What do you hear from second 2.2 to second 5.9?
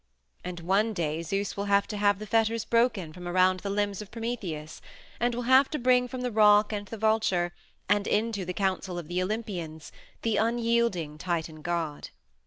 fetters broken from around the limbs of Prometheus, and will have to